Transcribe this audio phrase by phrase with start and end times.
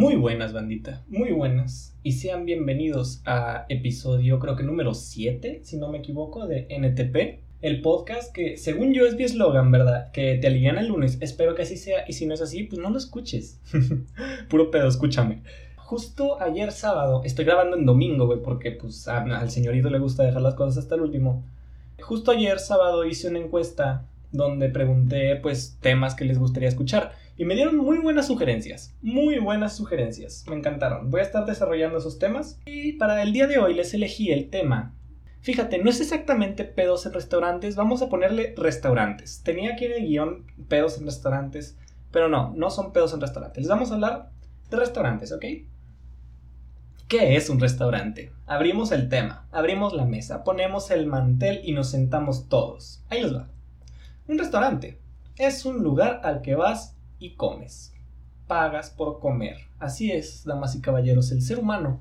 [0.00, 1.94] Muy buenas, bandita, muy buenas.
[2.02, 7.42] Y sean bienvenidos a episodio, creo que número 7, si no me equivoco, de NTP.
[7.60, 10.10] El podcast que, según yo, es mi eslogan, ¿verdad?
[10.10, 11.18] Que te aliviana el lunes.
[11.20, 12.04] Espero que así sea.
[12.08, 13.60] Y si no es así, pues no lo escuches.
[14.48, 15.42] Puro pedo, escúchame.
[15.76, 20.40] Justo ayer sábado, estoy grabando en domingo, güey, porque pues al señorito le gusta dejar
[20.40, 21.44] las cosas hasta el último.
[22.00, 27.46] Justo ayer sábado hice una encuesta donde pregunté pues temas que les gustaría escuchar y
[27.46, 31.10] me dieron muy buenas sugerencias, muy buenas sugerencias, me encantaron.
[31.10, 34.50] Voy a estar desarrollando esos temas y para el día de hoy les elegí el
[34.50, 34.94] tema.
[35.40, 39.42] Fíjate, no es exactamente pedos en restaurantes, vamos a ponerle restaurantes.
[39.42, 41.78] Tenía aquí en el guion pedos en restaurantes,
[42.10, 43.62] pero no, no son pedos en restaurantes.
[43.62, 44.32] Les vamos a hablar
[44.68, 45.44] de restaurantes, ¿ok?
[47.08, 48.32] ¿Qué es un restaurante?
[48.44, 53.02] Abrimos el tema, abrimos la mesa, ponemos el mantel y nos sentamos todos.
[53.08, 53.48] Ahí les va.
[54.28, 55.00] Un restaurante
[55.38, 57.92] es un lugar al que vas y comes.
[58.48, 59.58] Pagas por comer.
[59.78, 62.00] Así es, damas y caballeros, el ser humano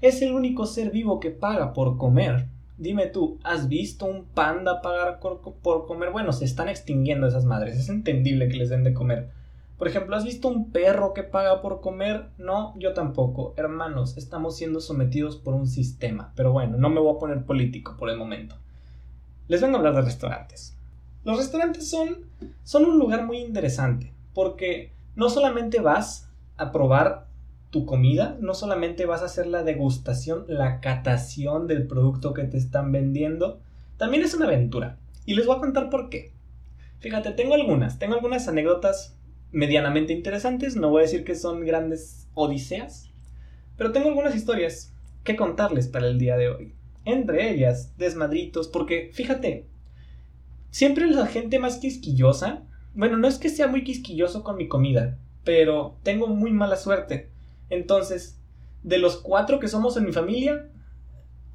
[0.00, 2.46] es el único ser vivo que paga por comer.
[2.78, 6.10] Dime tú, ¿has visto un panda pagar por comer?
[6.10, 9.28] Bueno, se están extinguiendo esas madres, es entendible que les den de comer.
[9.76, 12.28] Por ejemplo, ¿has visto un perro que paga por comer?
[12.38, 13.54] No, yo tampoco.
[13.56, 16.34] Hermanos, estamos siendo sometidos por un sistema.
[16.36, 18.56] Pero bueno, no me voy a poner político por el momento.
[19.48, 20.76] Les vengo a hablar de restaurantes.
[21.24, 22.26] Los restaurantes son,
[22.62, 27.26] son un lugar muy interesante porque no solamente vas a probar
[27.70, 32.56] tu comida, no solamente vas a hacer la degustación, la catación del producto que te
[32.56, 33.60] están vendiendo,
[33.96, 34.98] también es una aventura.
[35.24, 36.32] Y les voy a contar por qué.
[36.98, 39.16] Fíjate, tengo algunas, tengo algunas anécdotas
[39.52, 43.10] medianamente interesantes, no voy a decir que son grandes odiseas,
[43.76, 46.74] pero tengo algunas historias que contarles para el día de hoy.
[47.04, 49.70] Entre ellas, desmadritos, porque fíjate,
[50.70, 52.62] Siempre la gente más quisquillosa,
[52.94, 57.30] bueno, no es que sea muy quisquilloso con mi comida, pero tengo muy mala suerte.
[57.68, 58.38] Entonces,
[58.82, 60.68] de los cuatro que somos en mi familia,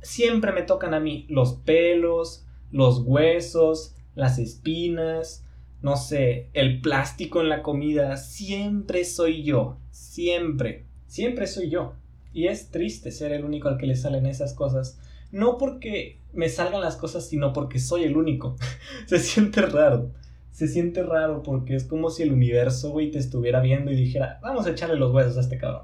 [0.01, 5.45] siempre me tocan a mí los pelos, los huesos, las espinas,
[5.81, 11.93] no sé, el plástico en la comida, siempre soy yo, siempre, siempre soy yo.
[12.33, 14.99] Y es triste ser el único al que le salen esas cosas
[15.35, 18.55] no porque me salgan las cosas, sino porque soy el único.
[19.05, 20.11] se siente raro.
[20.55, 24.39] Se siente raro porque es como si el universo, güey, te estuviera viendo y dijera,
[24.41, 25.81] vamos a echarle los huesos a este cabrón.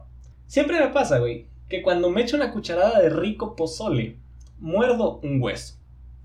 [0.47, 4.15] Siempre me pasa, güey, que cuando me echo una cucharada de rico pozole,
[4.59, 5.75] muerdo un hueso.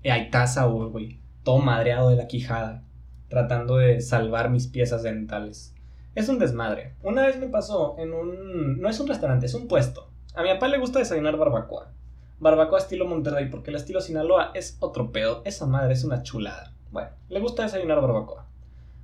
[0.01, 2.85] Y hay taza, güey, todo madreado de la quijada,
[3.27, 5.75] tratando de salvar mis piezas dentales.
[6.15, 6.95] Es un desmadre.
[7.03, 8.79] Una vez me pasó en un...
[8.79, 10.09] No es un restaurante, es un puesto.
[10.35, 11.91] A mi papá le gusta desayunar barbacoa.
[12.39, 15.41] Barbacoa estilo Monterrey, porque el estilo Sinaloa es otro pedo.
[15.43, 16.76] Esa madre es una chulada.
[16.91, 18.47] Bueno, le gusta desayunar barbacoa.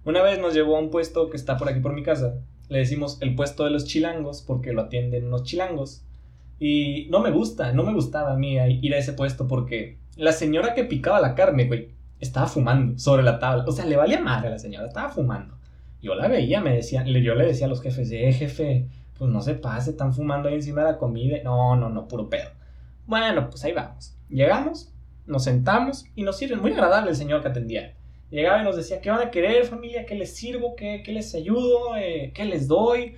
[0.05, 2.35] Una vez nos llevó a un puesto que está por aquí por mi casa.
[2.69, 6.05] Le decimos el puesto de los chilangos porque lo atienden unos chilangos.
[6.59, 10.31] Y no me gusta, no me gustaba a mí ir a ese puesto porque la
[10.31, 11.89] señora que picaba la carne, güey,
[12.19, 13.65] estaba fumando sobre la tabla.
[13.67, 15.57] O sea, le valía madre a la señora, estaba fumando.
[16.01, 19.41] Yo la veía, me decía, yo le decía a los jefes, eh, jefe, pues no
[19.41, 21.37] se pase, están fumando ahí encima de la comida.
[21.43, 22.49] No, no, no, puro pedo.
[23.05, 24.17] Bueno, pues ahí vamos.
[24.29, 24.92] Llegamos,
[25.25, 26.59] nos sentamos y nos sirven.
[26.59, 27.93] Muy agradable el señor que atendía.
[28.29, 30.05] Llegaba y nos decía, ¿qué van a querer familia?
[30.05, 30.75] ¿Qué les sirvo?
[30.75, 31.95] ¿Qué, les ayudo?
[31.97, 33.15] Eh, ¿Qué les doy?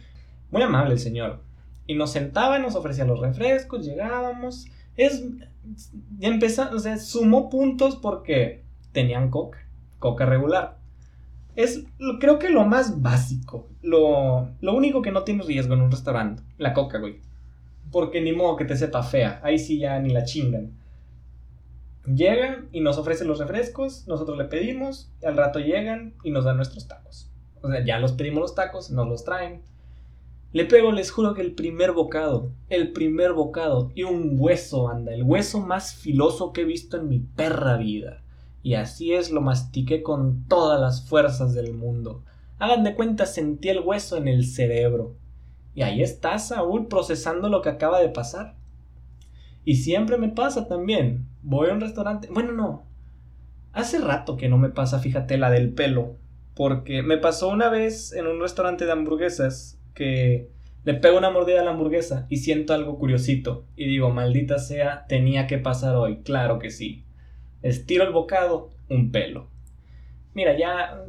[0.51, 1.41] Muy amable el señor.
[1.87, 4.65] Y nos sentaba y nos ofrecía los refrescos, llegábamos.
[4.97, 5.23] Es,
[6.19, 9.59] ya empezó, o sea, sumó puntos porque tenían coca,
[9.99, 10.77] coca regular.
[11.55, 11.85] Es
[12.19, 16.43] creo que lo más básico, lo, lo único que no tiene riesgo en un restaurante,
[16.57, 17.21] la coca, güey
[17.95, 20.71] porque ni modo que te sepa fea, ahí sí ya ni la chingan.
[22.07, 26.45] Llegan y nos ofrecen los refrescos, nosotros le pedimos, y al rato llegan y nos
[26.45, 27.31] dan nuestros tacos.
[27.61, 29.63] O sea, ya los pedimos los tacos, nos los traen.
[30.51, 35.13] Le pego, les juro que el primer bocado, el primer bocado, y un hueso, anda,
[35.13, 38.21] el hueso más filoso que he visto en mi perra vida.
[38.61, 42.23] Y así es, lo mastiqué con todas las fuerzas del mundo.
[42.57, 45.15] Hagan de cuenta, sentí el hueso en el cerebro.
[45.73, 48.55] Y ahí está Saúl procesando lo que acaba de pasar.
[49.65, 51.27] Y siempre me pasa también.
[51.47, 52.27] Voy a un restaurante.
[52.31, 52.87] Bueno, no.
[53.71, 56.15] Hace rato que no me pasa, fíjate, la del pelo.
[56.55, 60.49] Porque me pasó una vez en un restaurante de hamburguesas que
[60.85, 63.65] le pego una mordida a la hamburguesa y siento algo curiosito.
[63.75, 66.23] Y digo, maldita sea, tenía que pasar hoy.
[66.23, 67.05] Claro que sí.
[67.61, 69.47] Estiro el bocado, un pelo.
[70.33, 71.05] Mira, ya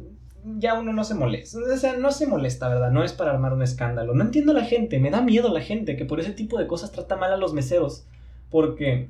[0.59, 1.57] ya uno no se molesta.
[1.59, 2.91] O sea, no se molesta, ¿verdad?
[2.91, 4.13] No es para armar un escándalo.
[4.13, 6.67] No entiendo a la gente, me da miedo la gente que por ese tipo de
[6.67, 8.05] cosas trata mal a los meseros.
[8.51, 9.09] Porque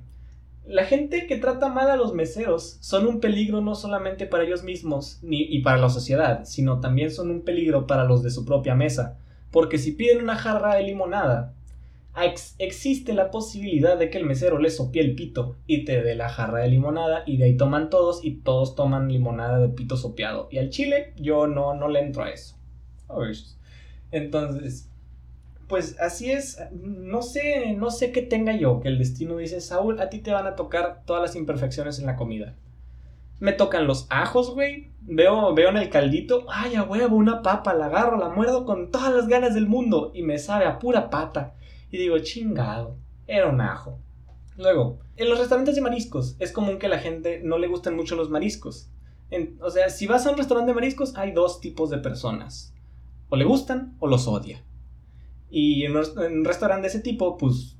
[0.67, 4.63] la gente que trata mal a los meseros son un peligro no solamente para ellos
[4.63, 8.45] mismos ni, y para la sociedad, sino también son un peligro para los de su
[8.45, 9.17] propia mesa.
[9.51, 11.53] Porque si piden una jarra de limonada,
[12.57, 16.29] existe la posibilidad de que el mesero le sopie el pito y te dé la
[16.29, 20.49] jarra de limonada y de ahí toman todos y todos toman limonada de pito sopeado.
[20.51, 22.57] Y al chile yo no, no le entro a eso.
[24.11, 24.89] Entonces,
[25.67, 29.99] pues así es, no sé, no sé qué tenga yo, que el destino dice, Saúl,
[29.99, 32.55] a ti te van a tocar todas las imperfecciones en la comida.
[33.39, 34.91] Me tocan los ajos, güey.
[35.01, 38.91] Veo, veo en el caldito, ay, a huevo, una papa, la agarro, la muerdo con
[38.91, 41.53] todas las ganas del mundo y me sabe a pura pata.
[41.91, 42.97] Y digo, chingado,
[43.27, 43.99] era un ajo.
[44.57, 48.15] Luego, en los restaurantes de mariscos es común que la gente no le gusten mucho
[48.15, 48.89] los mariscos.
[49.61, 52.73] o sea, si vas a un restaurante de mariscos hay dos tipos de personas.
[53.29, 54.63] O le gustan o los odia.
[55.49, 57.77] Y en un restaurante de ese tipo, pues,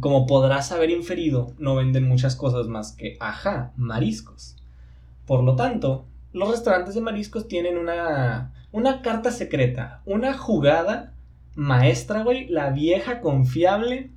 [0.00, 4.56] como podrás haber inferido, no venden muchas cosas más que, ajá, mariscos.
[5.26, 11.14] Por lo tanto, los restaurantes de mariscos tienen una, una carta secreta, una jugada
[11.54, 14.10] maestra, güey, la vieja confiable.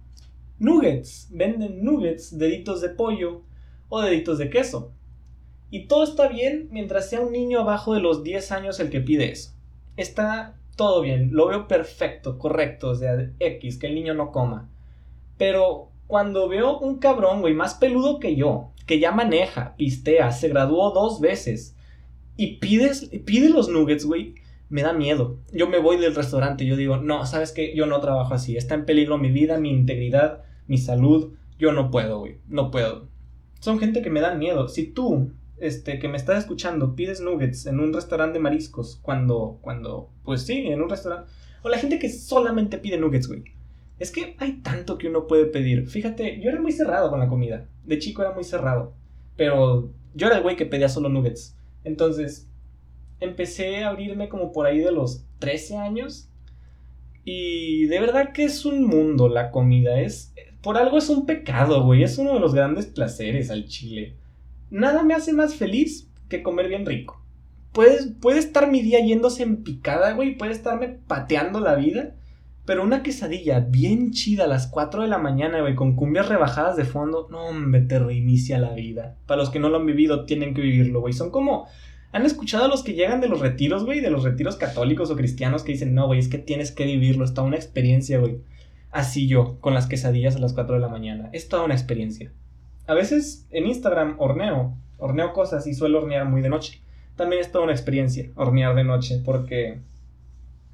[0.60, 3.42] Nuggets, venden nuggets, deditos de pollo
[3.90, 4.92] o deditos de queso.
[5.72, 9.02] Y todo está bien mientras sea un niño abajo de los 10 años el que
[9.02, 9.54] pide eso.
[9.98, 14.68] Está todo bien, lo veo perfecto, correcto, o sea, X, que el niño no coma.
[15.38, 20.50] Pero cuando veo un cabrón, güey, más peludo que yo, que ya maneja, pistea, se
[20.50, 21.76] graduó dos veces
[22.36, 24.34] y pides, pide los nuggets, güey,
[24.70, 25.38] me da miedo.
[25.54, 28.74] Yo me voy del restaurante yo digo, no, sabes que yo no trabajo así, está
[28.74, 33.08] en peligro mi vida, mi integridad, mi salud, yo no puedo, güey, no puedo.
[33.60, 34.68] Son gente que me dan miedo.
[34.68, 35.32] Si tú
[35.62, 40.42] este, que me estás escuchando pides nuggets en un restaurante de mariscos cuando, cuando, pues
[40.42, 41.32] sí, en un restaurante.
[41.62, 43.44] O la gente que solamente pide nuggets, güey.
[44.00, 45.88] Es que hay tanto que uno puede pedir.
[45.88, 47.70] Fíjate, yo era muy cerrado con la comida.
[47.86, 48.96] De chico era muy cerrado.
[49.38, 51.56] Pero yo era el güey que pedía solo nuggets.
[51.84, 52.50] Entonces,
[53.20, 56.30] empecé a abrirme como por ahí de los 13 años.
[57.24, 60.02] Y de verdad que es un mundo la comida.
[60.02, 62.02] Es, por algo es un pecado, güey.
[62.02, 64.16] Es uno de los grandes placeres al chile
[64.72, 67.22] nada me hace más feliz que comer bien rico.
[67.74, 72.16] Puede, estar mi día yéndose en picada, güey, puede estarme pateando la vida,
[72.66, 76.76] pero una quesadilla bien chida a las 4 de la mañana, güey, con cumbias rebajadas
[76.76, 79.16] de fondo, no, hombre, te reinicia la vida.
[79.26, 81.14] Para los que no lo han vivido, tienen que vivirlo, güey.
[81.14, 81.68] Son como...
[82.14, 84.02] ¿Han escuchado a los que llegan de los retiros, güey?
[84.02, 87.24] De los retiros católicos o cristianos que dicen, no, güey, es que tienes que vivirlo,
[87.24, 88.40] es toda una experiencia, güey.
[88.92, 91.30] Así yo, con las quesadillas a las 4 de la mañana.
[91.32, 92.34] Es toda una experiencia.
[92.88, 96.82] A veces en Instagram horneo, horneo cosas y suelo hornear muy de noche.
[97.16, 99.82] También es toda una experiencia hornear de noche porque,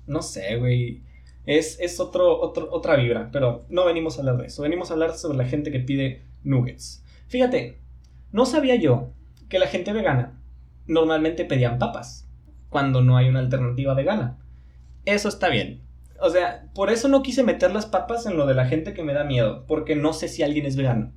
[0.06, 1.02] no sé, güey,
[1.46, 5.14] es, es otro, otra vibra, pero no venimos a hablar de eso, venimos a hablar
[5.16, 7.04] sobre la gente que pide nuggets.
[7.28, 7.80] Fíjate,
[8.32, 9.10] no sabía yo
[9.50, 10.42] que la gente vegana
[10.88, 12.28] normalmente pedían papas
[12.70, 14.38] cuando no hay una alternativa vegana.
[15.06, 15.82] Eso está bien.
[16.20, 19.04] O sea, por eso no quise meter las papas en lo de la gente que
[19.04, 21.14] me da miedo, porque no sé si alguien es vegano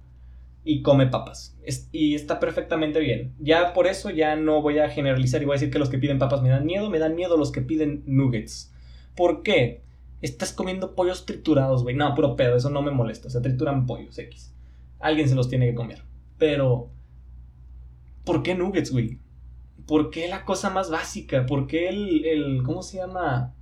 [0.65, 1.57] y come papas.
[1.93, 3.35] y está perfectamente bien.
[3.39, 5.99] Ya por eso ya no voy a generalizar y voy a decir que los que
[5.99, 8.73] piden papas me dan miedo, me dan miedo los que piden nuggets.
[9.17, 9.83] ¿Por qué?
[10.21, 11.97] Estás comiendo pollos triturados, güey.
[11.97, 13.29] No, puro pedo, eso no me molesta.
[13.29, 14.55] O sea, trituran pollos X.
[14.99, 16.03] Alguien se los tiene que comer.
[16.37, 16.91] Pero,
[18.25, 19.19] ¿por qué nuggets, güey?
[19.87, 21.47] ¿Por qué la cosa más básica?
[21.47, 23.55] ¿Por qué el, el ¿cómo se llama?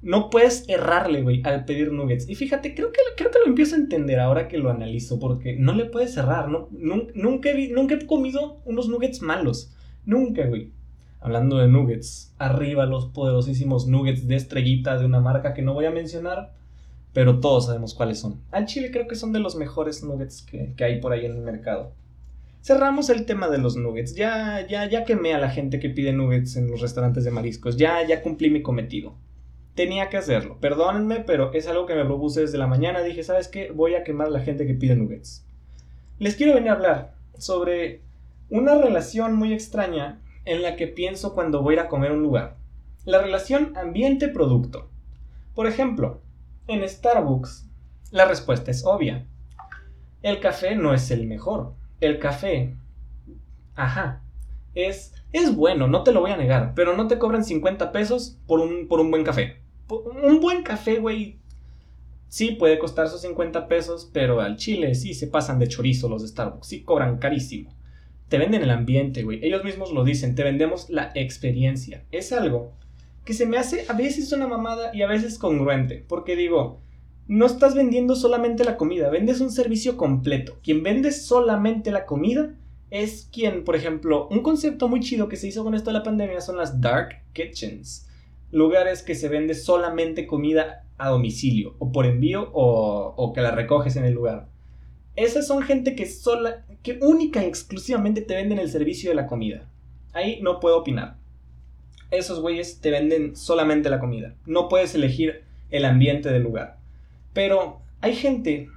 [0.00, 2.28] No puedes errarle, güey, al pedir nuggets.
[2.28, 5.56] Y fíjate, creo que, creo que lo empiezo a entender ahora que lo analizo, porque
[5.56, 6.68] no le puedes errar, ¿no?
[6.70, 9.74] Nunca, he, nunca he comido unos nuggets malos.
[10.04, 10.72] Nunca, güey.
[11.20, 15.86] Hablando de nuggets, arriba los poderosísimos nuggets de estrellita de una marca que no voy
[15.86, 16.52] a mencionar,
[17.12, 18.40] pero todos sabemos cuáles son.
[18.52, 21.32] Al chile creo que son de los mejores nuggets que, que hay por ahí en
[21.32, 21.92] el mercado.
[22.62, 24.14] Cerramos el tema de los nuggets.
[24.14, 27.76] Ya, ya, ya quemé a la gente que pide nuggets en los restaurantes de mariscos.
[27.76, 29.16] Ya, ya cumplí mi cometido
[29.78, 30.58] tenía que hacerlo.
[30.58, 33.00] Perdónenme, pero es algo que me propuse desde la mañana.
[33.00, 33.70] Dije, ¿sabes qué?
[33.70, 35.46] Voy a quemar a la gente que pide nuggets.
[36.18, 38.02] Les quiero venir a hablar sobre
[38.50, 42.24] una relación muy extraña en la que pienso cuando voy a ir a comer un
[42.24, 42.56] lugar.
[43.04, 44.90] La relación ambiente-producto.
[45.54, 46.22] Por ejemplo,
[46.66, 47.68] en Starbucks,
[48.10, 49.28] la respuesta es obvia.
[50.22, 51.74] El café no es el mejor.
[52.00, 52.74] El café,
[53.76, 54.22] ajá,
[54.74, 58.40] es, es bueno, no te lo voy a negar, pero no te cobran 50 pesos
[58.48, 61.38] por un, por un buen café un buen café, güey,
[62.28, 66.22] sí puede costar sus 50 pesos, pero al chile sí se pasan de chorizo los
[66.22, 67.74] de Starbucks, sí cobran carísimo.
[68.28, 69.40] Te venden el ambiente, güey.
[69.42, 72.04] Ellos mismos lo dicen, te vendemos la experiencia.
[72.10, 72.74] Es algo
[73.24, 76.80] que se me hace a veces una mamada y a veces congruente, porque digo,
[77.26, 80.58] no estás vendiendo solamente la comida, vendes un servicio completo.
[80.62, 82.54] Quien vende solamente la comida
[82.90, 86.02] es quien, por ejemplo, un concepto muy chido que se hizo con esto de la
[86.02, 88.07] pandemia son las dark kitchens
[88.50, 93.96] lugares que se vende solamente comida a domicilio, o por envío, o, que la recoges
[93.96, 94.48] en el lugar.
[95.16, 99.26] Esas son gente que sola, que única y exclusivamente te venden el servicio de la
[99.26, 99.68] comida.
[100.12, 101.16] Ahí no puedo opinar.
[102.10, 104.34] Esos güeyes te venden solamente la comida.
[104.46, 106.78] No puedes elegir el ambiente del lugar.
[107.32, 108.68] Pero hay gente,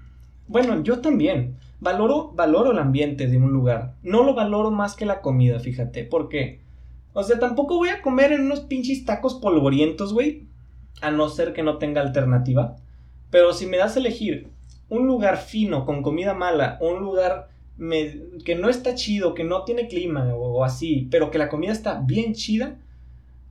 [0.48, 3.96] bueno, yo también, valoro, valoro el ambiente de un lugar.
[4.04, 6.04] No lo valoro más que la comida, fíjate.
[6.04, 6.60] ¿Por qué?
[7.14, 10.48] O sea, tampoco voy a comer en unos pinches tacos polvorientos, güey.
[11.02, 12.78] A no ser que no tenga alternativa.
[13.30, 14.50] Pero si me das a elegir
[14.90, 17.50] un lugar fino con comida mala, o un lugar
[18.46, 22.00] que no está chido, que no tiene clima o, así, pero que la comida está
[22.00, 22.78] bien chida,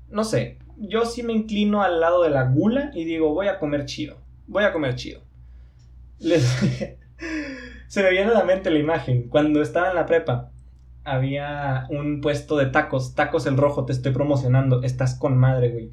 [0.09, 0.59] no sé.
[0.76, 4.19] Yo sí me inclino al lado de la gula y digo, voy a comer chido.
[4.47, 5.21] Voy a comer chido.
[6.21, 9.29] Se me viene a la mente la imagen.
[9.29, 10.50] Cuando estaba en la prepa,
[11.04, 15.92] había un puesto de tacos, tacos el rojo, te estoy promocionando, estás con madre, güey.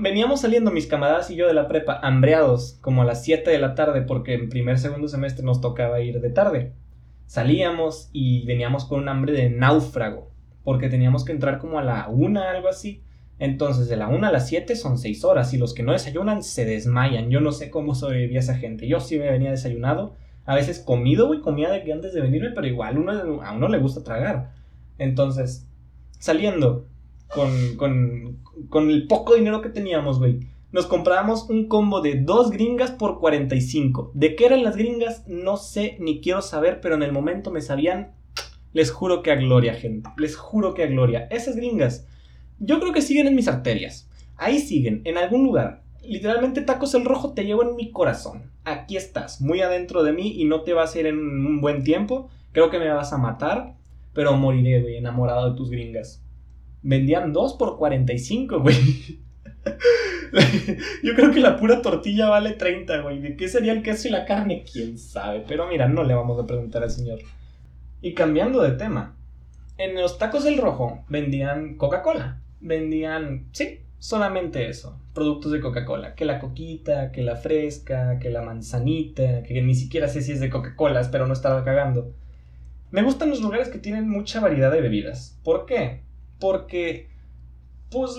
[0.00, 3.58] veníamos saliendo mis camaradas y yo de la prepa, hambreados, como a las 7 de
[3.58, 6.72] la tarde, porque en primer, segundo semestre nos tocaba ir de tarde.
[7.26, 10.30] Salíamos y veníamos con un hambre de náufrago,
[10.64, 13.02] porque teníamos que entrar como a la 1, algo así.
[13.38, 16.42] Entonces, de la 1 a las 7 son 6 horas, y los que no desayunan
[16.42, 17.30] se desmayan.
[17.30, 18.86] Yo no sé cómo sobrevivía esa gente.
[18.86, 22.50] Yo sí me venía desayunado a veces comido, güey, comía de que antes de venirme,
[22.50, 24.52] pero igual uno, a uno le gusta tragar.
[24.98, 25.68] Entonces,
[26.18, 26.86] saliendo
[27.28, 30.40] con, con, con el poco dinero que teníamos, güey,
[30.72, 34.12] nos comprábamos un combo de dos gringas por 45.
[34.14, 35.28] ¿De qué eran las gringas?
[35.28, 38.14] No sé ni quiero saber, pero en el momento me sabían.
[38.72, 40.08] Les juro que a gloria, gente.
[40.16, 41.28] Les juro que a gloria.
[41.30, 42.08] Esas gringas,
[42.58, 44.08] yo creo que siguen en mis arterias.
[44.36, 48.50] Ahí siguen, en algún lugar literalmente Tacos el Rojo te llevo en mi corazón.
[48.64, 51.84] Aquí estás, muy adentro de mí y no te vas a ir en un buen
[51.84, 52.28] tiempo.
[52.52, 53.74] Creo que me vas a matar,
[54.12, 56.22] pero moriré, güey, enamorado de tus gringas.
[56.82, 58.76] Vendían dos por 45, güey.
[61.02, 63.20] Yo creo que la pura tortilla vale 30, güey.
[63.20, 64.64] ¿De qué sería el queso y la carne?
[64.70, 65.44] ¿Quién sabe?
[65.46, 67.20] Pero mira, no le vamos a preguntar al señor.
[68.00, 69.16] Y cambiando de tema,
[69.78, 72.40] en los tacos del rojo vendían Coca-Cola.
[72.60, 78.42] Vendían, sí, solamente eso, productos de Coca-Cola, que la coquita, que la fresca, que la
[78.42, 82.12] manzanita, que ni siquiera sé si es de Coca-Cola, espero no estar cagando.
[82.90, 85.38] Me gustan los lugares que tienen mucha variedad de bebidas.
[85.44, 86.02] ¿Por qué?
[86.40, 87.10] Porque,
[87.92, 88.16] pues,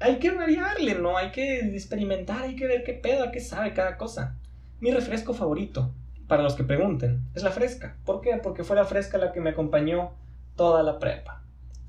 [0.00, 1.16] hay que variarle, ¿no?
[1.16, 4.36] Hay que experimentar, hay que ver qué pedo, qué sabe cada cosa.
[4.80, 5.94] Mi refresco favorito,
[6.28, 7.96] para los que pregunten, es la fresca.
[8.04, 8.36] ¿Por qué?
[8.42, 10.10] Porque fue la fresca la que me acompañó
[10.56, 11.39] toda la prepa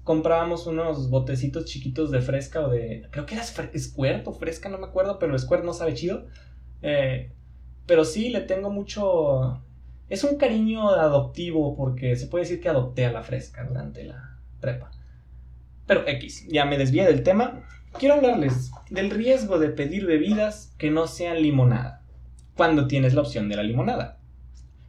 [0.03, 3.07] comprábamos unos botecitos chiquitos de fresca o de.
[3.11, 6.27] Creo que era Squirt o fresca, no me acuerdo, pero Squirt no sabe chido.
[6.81, 7.31] Eh,
[7.85, 9.61] pero sí, le tengo mucho.
[10.09, 14.37] Es un cariño adoptivo porque se puede decir que adopté a la fresca durante la
[14.59, 14.91] prepa.
[15.87, 17.63] Pero X, ya me desvié del tema.
[17.97, 22.01] Quiero hablarles del riesgo de pedir bebidas que no sean limonada.
[22.55, 24.20] Cuando tienes la opción de la limonada.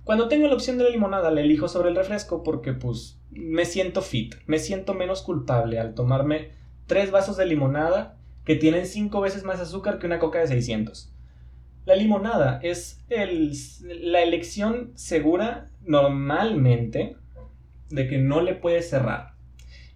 [0.04, 3.64] Cuando tengo la opción de la limonada, la elijo sobre el refresco porque pues me
[3.64, 6.50] siento fit, me siento menos culpable al tomarme
[6.86, 11.12] tres vasos de limonada que tienen cinco veces más azúcar que una coca de 600.
[11.84, 17.16] La limonada es el, la elección segura normalmente
[17.88, 19.34] de que no le puedes cerrar.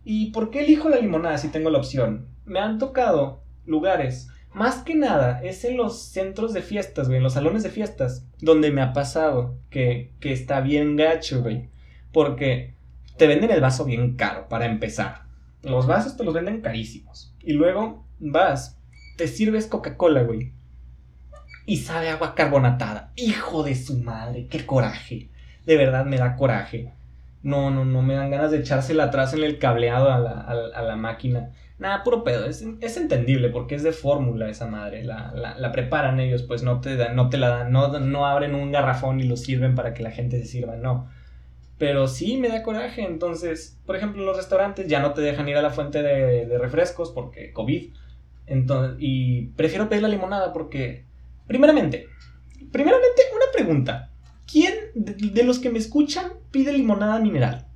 [0.04, 2.28] ¿Y por qué elijo la limonada si tengo la opción?
[2.44, 7.22] Me han tocado lugares más que nada, es en los centros de fiestas, güey, en
[7.22, 11.68] los salones de fiestas, donde me ha pasado que, que está bien gacho, güey.
[12.10, 12.74] Porque
[13.18, 15.24] te venden el vaso bien caro, para empezar.
[15.62, 17.36] Los vasos te los venden carísimos.
[17.42, 18.80] Y luego vas,
[19.18, 20.54] te sirves Coca-Cola, güey.
[21.66, 23.12] Y sabe agua carbonatada.
[23.14, 25.28] Hijo de su madre, qué coraje.
[25.66, 26.94] De verdad me da coraje.
[27.42, 30.82] No, no, no, me dan ganas de echársela atrás en el cableado a la, a
[30.82, 31.52] la máquina.
[31.78, 32.46] Nada, puro pedo.
[32.46, 32.62] Es,
[32.96, 35.04] entendible porque es de fórmula esa madre.
[35.04, 37.72] La, preparan ellos, pues no te, dan, no te la dan.
[37.72, 41.08] No, no abren un garrafón y lo sirven para que la gente se sirva, no.
[41.78, 43.04] Pero sí me da coraje.
[43.04, 47.10] Entonces, por ejemplo, los restaurantes ya no te dejan ir a la fuente de, refrescos
[47.10, 47.92] porque COVID.
[48.46, 51.04] Entonces, y prefiero pedir la limonada porque,
[51.46, 52.06] primeramente,
[52.72, 54.10] primeramente, una pregunta.
[54.50, 57.66] ¿Quién de los que me escuchan pide limonada mineral?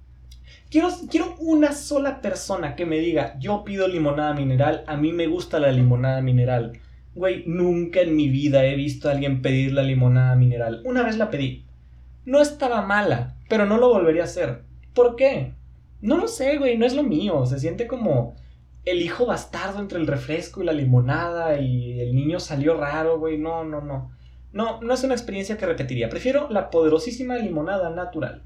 [0.71, 5.27] Quiero, quiero una sola persona que me diga, yo pido limonada mineral, a mí me
[5.27, 6.79] gusta la limonada mineral.
[7.17, 10.83] Güey, nunca en mi vida he visto a alguien pedir la limonada mineral.
[10.85, 11.67] Una vez la pedí.
[12.25, 14.63] No estaba mala, pero no lo volvería a hacer.
[14.95, 15.55] ¿Por qué?
[16.01, 17.45] No lo sé, güey, no es lo mío.
[17.47, 18.37] Se siente como
[18.85, 23.39] el hijo bastardo entre el refresco y la limonada y el niño salió raro, güey.
[23.39, 24.13] No, no, no.
[24.53, 26.09] No, no es una experiencia que repetiría.
[26.09, 28.43] Prefiero la poderosísima limonada natural.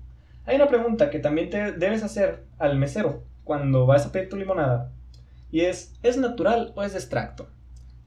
[0.46, 4.36] Hay una pregunta que también te debes hacer al mesero cuando vas a pedir tu
[4.36, 4.90] limonada.
[5.50, 7.48] Y es, ¿es natural o es extracto?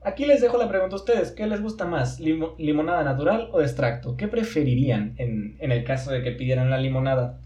[0.03, 2.19] Aquí les dejo la pregunta a ustedes, ¿qué les gusta más?
[2.19, 4.15] ¿Limonada natural o extracto?
[4.15, 7.39] ¿Qué preferirían en, en el caso de que pidieran la limonada?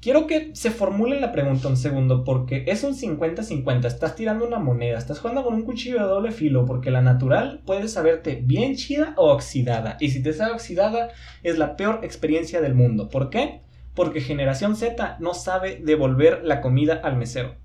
[0.00, 4.58] Quiero que se formule la pregunta un segundo porque es un 50-50, estás tirando una
[4.58, 8.76] moneda, estás jugando con un cuchillo de doble filo porque la natural puede saberte bien
[8.76, 11.10] chida o oxidada y si te sabe oxidada
[11.42, 13.10] es la peor experiencia del mundo.
[13.10, 13.60] ¿Por qué?
[13.94, 17.56] Porque generación Z no sabe devolver la comida al mesero.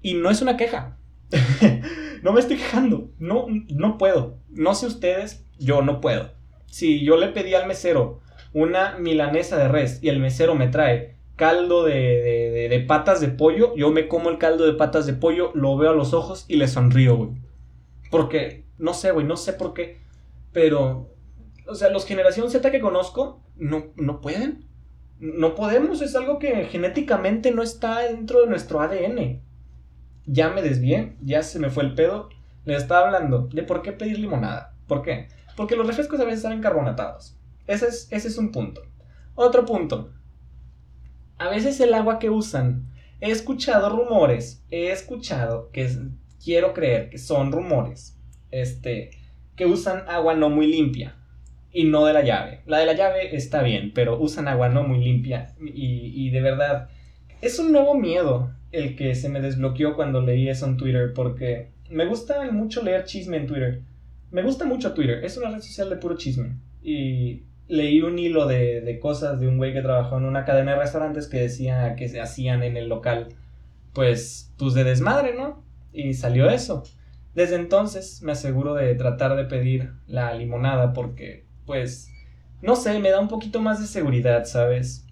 [0.00, 0.96] Y no es una queja.
[2.22, 4.38] no me estoy quejando, no, no puedo.
[4.48, 6.32] No sé ustedes, yo no puedo.
[6.64, 8.20] Si yo le pedí al mesero
[8.54, 13.90] una milanesa de res y el mesero me trae caldo de, patas de pollo, yo
[13.90, 16.68] me como el caldo de patas de pollo, lo veo a los ojos y le
[16.68, 17.30] sonrío, güey.
[18.10, 20.02] Porque, no sé, güey, no sé por qué,
[20.52, 21.14] pero,
[21.66, 24.66] o sea, los generación Z que conozco no, no pueden.
[25.18, 29.40] No podemos, es algo que genéticamente no está dentro de nuestro ADN.
[30.26, 32.28] Ya me desvié, ya se me fue el pedo.
[32.66, 34.74] Les estaba hablando de por qué pedir limonada.
[34.86, 35.28] ¿Por qué?
[35.56, 37.36] Porque los refrescos a veces están carbonatados.
[37.66, 38.82] Ese es, ese es un punto.
[39.34, 40.10] Otro punto
[41.40, 45.88] a veces el agua que usan, he escuchado rumores, he escuchado que
[46.44, 48.18] quiero creer que son rumores,
[48.50, 49.08] este,
[49.56, 51.16] que usan agua no muy limpia
[51.72, 52.60] y no de la llave.
[52.66, 56.42] La de la llave está bien, pero usan agua no muy limpia y, y de
[56.42, 56.90] verdad
[57.40, 61.70] es un nuevo miedo el que se me desbloqueó cuando leí eso en Twitter porque
[61.88, 63.80] me gusta mucho leer chisme en Twitter.
[64.30, 68.46] Me gusta mucho Twitter, es una red social de puro chisme y leí un hilo
[68.46, 72.08] de, cosas de un güey que trabajó en una cadena de restaurantes que decía que
[72.08, 73.28] se hacían en el local,
[73.92, 75.62] pues, pues de desmadre, ¿no?
[75.92, 76.82] Y salió eso.
[77.34, 82.12] Desde entonces me aseguro de tratar de pedir la limonada porque, pues,
[82.60, 85.06] no sé, me da un poquito más de seguridad, ¿sabes?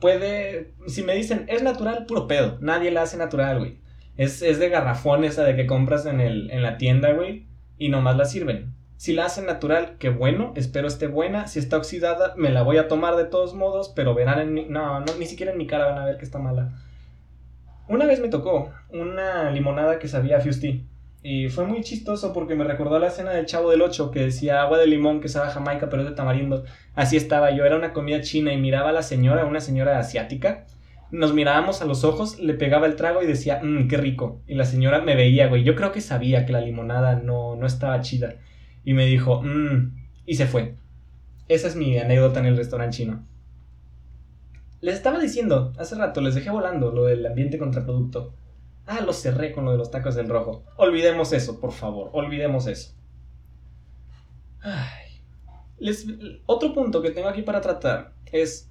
[0.00, 3.80] Puede, si me dicen, es natural, puro pedo, nadie la hace natural, güey.
[4.18, 7.46] Es, es de garrafón esa de que compras en, el, en la tienda, güey,
[7.78, 8.74] y nomás la sirven.
[9.00, 11.46] Si la hacen natural, qué bueno, espero esté buena.
[11.46, 14.66] Si está oxidada, me la voy a tomar de todos modos, pero verán en mi...
[14.66, 16.72] No, ni siquiera en mi cara van a ver que está mala.
[17.88, 20.42] Una vez me tocó una limonada que sabía a.
[21.22, 24.60] Y fue muy chistoso porque me recordó la escena del Chavo del 8 que decía
[24.60, 26.64] agua de limón que sabe a Jamaica pero es de tamarindo.
[26.94, 30.66] Así estaba yo, era una comida china y miraba a la señora, una señora asiática.
[31.10, 34.42] Nos mirábamos a los ojos, le pegaba el trago y decía, mmm, qué rico.
[34.46, 35.64] Y la señora me veía, güey.
[35.64, 38.34] Yo creo que sabía que la limonada no, no estaba chida
[38.84, 40.74] y me dijo, mmm, y se fue.
[41.48, 43.26] Esa es mi anécdota en el restaurante chino.
[44.80, 48.34] Les estaba diciendo, hace rato, les dejé volando lo del ambiente contraproducto.
[48.86, 50.64] Ah, lo cerré con lo de los tacos del rojo.
[50.76, 52.94] Olvidemos eso, por favor, olvidemos eso.
[54.62, 55.22] Ay.
[55.78, 56.06] Les,
[56.46, 58.70] otro punto que tengo aquí para tratar es,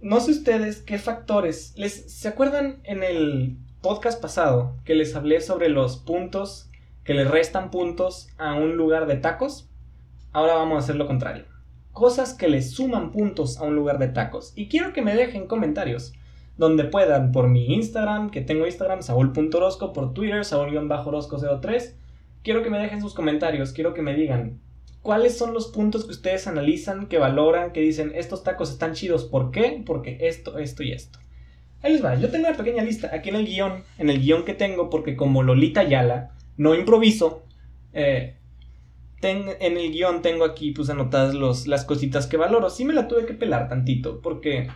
[0.00, 5.40] no sé ustedes qué factores, les, ¿se acuerdan en el podcast pasado que les hablé
[5.40, 6.69] sobre los puntos
[7.10, 9.68] que le restan puntos a un lugar de tacos,
[10.30, 11.44] ahora vamos a hacer lo contrario.
[11.90, 14.52] Cosas que le suman puntos a un lugar de tacos.
[14.54, 16.12] Y quiero que me dejen comentarios
[16.56, 21.96] donde puedan por mi Instagram, que tengo Instagram, saúl.orozco, por Twitter, saúl-orozco03.
[22.44, 24.60] Quiero que me dejen sus comentarios, quiero que me digan
[25.02, 29.24] cuáles son los puntos que ustedes analizan, que valoran, que dicen estos tacos están chidos.
[29.24, 29.82] ¿Por qué?
[29.84, 31.18] Porque esto, esto y esto.
[31.82, 34.44] Ahí les va, yo tengo una pequeña lista aquí en el guion, en el guion
[34.44, 37.42] que tengo, porque como Lolita Yala no improviso.
[37.94, 38.36] Eh,
[39.22, 42.68] en el guion tengo aquí pues anotadas los, las cositas que valoro.
[42.68, 44.68] Sí me la tuve que pelar tantito porque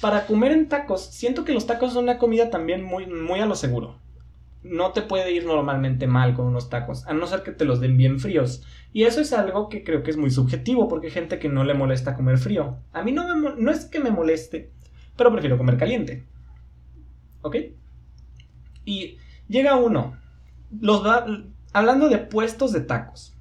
[0.00, 3.46] para comer en tacos, siento que los tacos son una comida también muy, muy a
[3.46, 3.98] lo seguro.
[4.64, 7.80] No te puede ir normalmente mal con unos tacos, a no ser que te los
[7.80, 8.64] den bien fríos.
[8.92, 11.62] Y eso es algo que creo que es muy subjetivo, porque hay gente que no
[11.62, 12.78] le molesta comer frío.
[12.92, 14.70] A mí no, no es que me moleste,
[15.16, 16.24] pero prefiero comer caliente.
[17.42, 17.56] ¿Ok?
[18.84, 20.21] Y llega uno
[20.80, 21.02] los
[21.72, 23.36] hablando de puestos de tacos.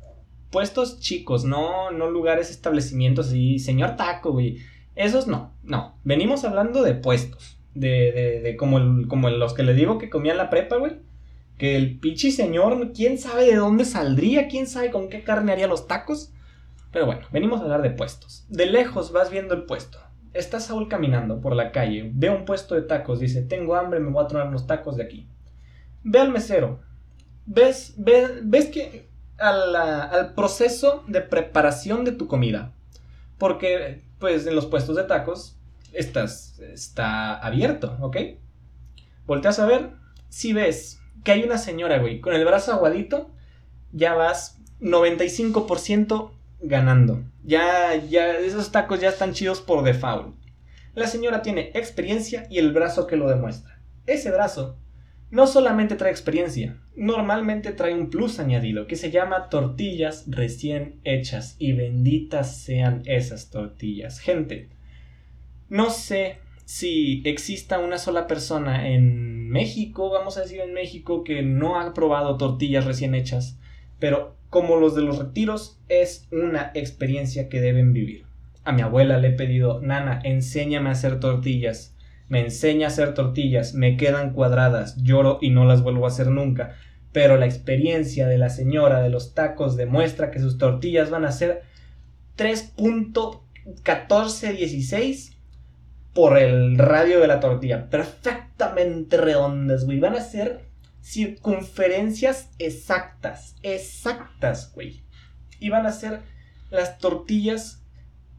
[0.50, 4.58] Puestos chicos, no, no lugares, establecimientos así, señor taco, güey.
[4.96, 5.96] Esos no, no.
[6.04, 7.58] Venimos hablando de puestos.
[7.74, 10.98] De, de, de como, como los que le digo que comían la prepa, güey.
[11.58, 15.68] Que el pichi señor, quién sabe de dónde saldría, quién sabe con qué carne haría
[15.68, 16.34] los tacos.
[16.92, 18.46] Pero bueno, venimos a hablar de puestos.
[18.50, 20.00] De lejos vas viendo el puesto.
[20.34, 24.12] Está Saúl caminando por la calle, ve un puesto de tacos, dice, tengo hambre, me
[24.12, 25.28] voy a tomar unos tacos de aquí.
[26.04, 26.80] Ve al mesero,
[27.46, 32.74] ves, ves, que al proceso de preparación de tu comida.
[33.38, 35.58] Porque, pues, en los puestos de tacos
[35.94, 38.18] estás, está abierto, ¿ok?
[39.26, 39.92] Volteas a ver,
[40.30, 43.32] si ves que hay una señora, güey, con el brazo aguadito,
[43.92, 47.24] ya vas 95% ganando.
[47.44, 50.36] Ya, ya, esos tacos ya están chidos por default.
[50.94, 53.80] La señora tiene experiencia y el brazo que lo demuestra.
[54.06, 54.78] Ese brazo
[55.32, 61.56] no solamente trae experiencia, normalmente trae un plus añadido que se llama tortillas recién hechas
[61.58, 64.20] y benditas sean esas tortillas.
[64.20, 64.70] Gente,
[65.70, 71.42] no sé si exista una sola persona en México, vamos a decir en México, que
[71.42, 73.58] no ha probado tortillas recién hechas,
[74.00, 78.26] pero como los de los retiros, es una experiencia que deben vivir.
[78.66, 81.91] A mi abuela le he pedido, Nana, enséñame a hacer tortillas
[82.32, 86.28] me enseña a hacer tortillas, me quedan cuadradas, lloro y no las vuelvo a hacer
[86.28, 86.78] nunca.
[87.12, 91.34] Pero la experiencia de la señora de los tacos demuestra que sus tortillas van a
[91.34, 91.64] ser
[92.38, 95.36] 3.1416
[96.14, 97.90] por el radio de la tortilla.
[97.90, 100.00] Perfectamente redondas, güey.
[100.00, 100.70] Van a ser
[101.02, 103.58] circunferencias exactas.
[103.62, 105.04] Exactas, güey.
[105.60, 106.22] Y van a ser
[106.70, 107.84] las tortillas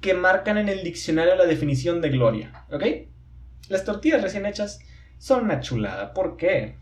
[0.00, 2.64] que marcan en el diccionario la definición de gloria.
[2.72, 3.11] ¿Ok?
[3.68, 4.80] Las tortillas recién hechas
[5.18, 6.14] son una chulada.
[6.14, 6.74] ¿Por qué?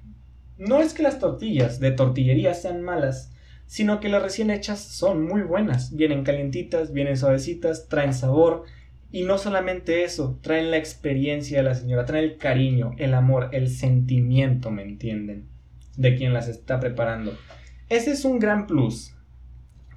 [0.57, 3.33] No es que las tortillas de tortillería sean malas,
[3.67, 5.95] sino que las recién hechas son muy buenas.
[5.95, 8.65] Vienen calientitas, vienen suavecitas, traen sabor.
[9.13, 13.51] Y no solamente eso, traen la experiencia de la señora, traen el cariño, el amor,
[13.53, 15.49] el sentimiento, ¿me entienden?
[15.97, 17.37] De quien las está preparando.
[17.89, 19.15] Ese es un gran plus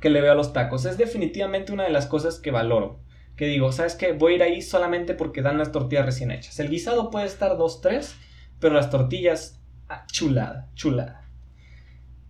[0.02, 0.86] que le veo a los tacos.
[0.86, 3.00] Es definitivamente una de las cosas que valoro
[3.36, 4.14] que digo, ¿sabes qué?
[4.14, 6.60] Voy a ir ahí solamente porque dan las tortillas recién hechas.
[6.60, 8.14] El guisado puede estar 2-3,
[8.60, 11.28] pero las tortillas, ah, chulada, chulada.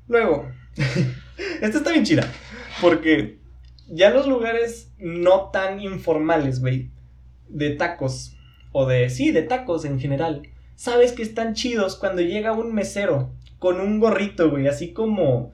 [0.07, 0.49] Luego,
[1.61, 2.27] esta está bien chida,
[2.81, 3.39] porque
[3.87, 6.91] ya los lugares no tan informales, güey,
[7.49, 8.37] de tacos,
[8.71, 10.43] o de, sí, de tacos en general,
[10.75, 15.53] sabes que están chidos cuando llega un mesero con un gorrito, güey, así como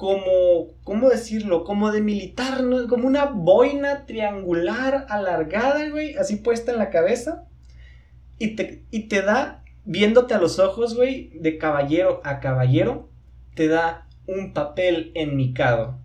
[0.00, 1.62] como, ¿cómo decirlo?
[1.62, 2.64] Como de militar.
[2.88, 7.44] Como una boina triangular alargada, güey, así puesta en la cabeza.
[8.38, 13.10] Y te, y te da, viéndote a los ojos, güey, de caballero a caballero,
[13.54, 15.98] te da un papel enmicado.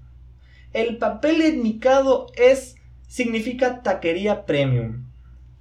[0.73, 2.75] El papel enmicado es,
[3.07, 5.05] significa taquería premium.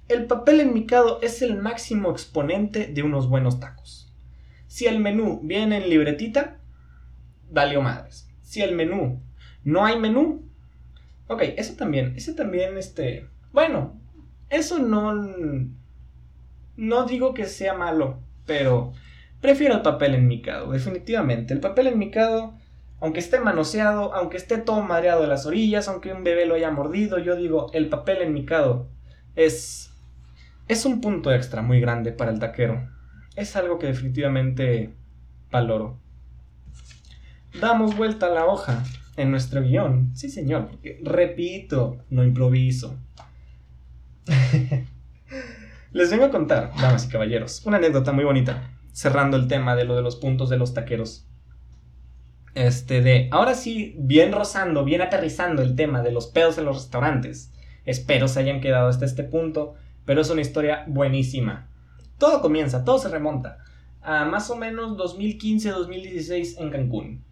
[0.09, 4.13] El papel enmicado es el máximo exponente de unos buenos tacos.
[4.67, 6.57] Si el menú viene en libretita,
[7.49, 9.19] valió madres si el menú
[9.65, 10.47] no hay menú.
[11.27, 13.99] Ok, eso también, ese también, este, bueno,
[14.49, 15.13] eso no,
[16.77, 18.93] no digo que sea malo, pero
[19.41, 21.53] prefiero el papel enmicado, definitivamente.
[21.53, 22.53] El papel enmicado,
[23.01, 26.69] aunque esté manoseado, aunque esté todo madreado de las orillas, aunque un bebé lo haya
[26.69, 28.87] mordido, yo digo, el papel enmicado
[29.35, 29.91] es,
[30.67, 32.87] es un punto extra muy grande para el taquero.
[33.35, 34.93] Es algo que definitivamente
[35.49, 36.04] valoro
[37.59, 38.83] damos vuelta a la hoja
[39.17, 40.11] en nuestro guion.
[40.15, 42.97] Sí, señor, porque repito, no improviso.
[45.91, 49.85] Les vengo a contar, damas y caballeros, una anécdota muy bonita, cerrando el tema de
[49.85, 51.27] lo de los puntos de los taqueros.
[52.53, 56.77] Este de, ahora sí, bien rozando, bien aterrizando el tema de los pedos en los
[56.77, 57.53] restaurantes.
[57.85, 61.69] Espero se hayan quedado hasta este punto, pero es una historia buenísima.
[62.17, 63.59] Todo comienza, todo se remonta
[64.05, 67.25] a más o menos 2015-2016 en Cancún.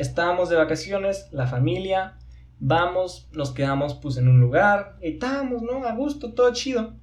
[0.00, 2.16] Estábamos de vacaciones, la familia,
[2.58, 5.84] vamos, nos quedamos pues en un lugar, estábamos, ¿no?
[5.84, 6.94] A gusto, todo chido.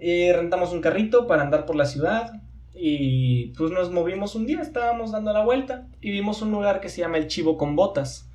[0.00, 2.32] Y rentamos un carrito para andar por la ciudad
[2.74, 6.88] y pues nos movimos un día, estábamos dando la vuelta y vimos un lugar que
[6.88, 8.28] se llama el Chivo con Botas.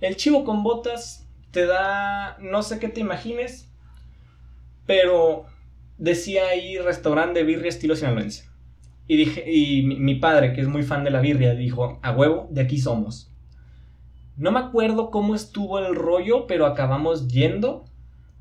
[0.00, 3.70] El Chivo con Botas te da, no sé qué te imagines,
[4.84, 5.46] pero
[5.96, 8.48] decía ahí restaurante de birria estilo sinaloense.
[9.06, 12.48] Y dije, y mi padre, que es muy fan de la birria, dijo, a huevo,
[12.50, 13.30] de aquí somos.
[14.36, 17.84] No me acuerdo cómo estuvo el rollo, pero acabamos yendo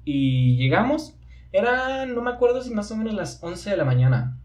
[0.06, 1.16] y llegamos.
[1.52, 4.40] Era, no me acuerdo si más o menos las 11 de la mañana.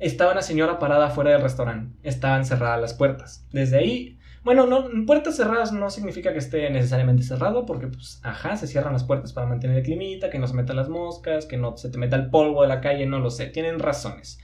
[0.00, 1.96] Estaba una señora parada fuera del restaurante.
[2.02, 3.46] Estaban cerradas las puertas.
[3.52, 8.56] Desde ahí, bueno, no, puertas cerradas no significa que esté necesariamente cerrado, porque pues, ajá,
[8.56, 11.56] se cierran las puertas para mantener el climita, que no se metan las moscas, que
[11.56, 14.38] no se te meta el polvo de la calle, no lo sé, tienen razones.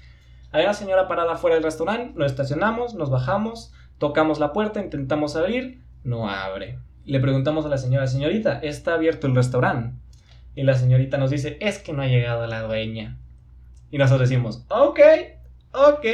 [0.53, 5.37] Había una señora parada fuera del restaurante, nos estacionamos, nos bajamos, tocamos la puerta, intentamos
[5.37, 6.79] abrir, no abre.
[7.05, 9.99] Le preguntamos a la señora, señorita, ¿está abierto el restaurante?
[10.55, 13.19] Y la señorita nos dice, es que no ha llegado la dueña.
[13.91, 15.01] Y nosotros decimos, ok,
[15.73, 16.07] ok.